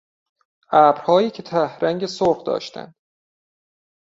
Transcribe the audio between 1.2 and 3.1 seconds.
که ته رنگ سرخ داشتند.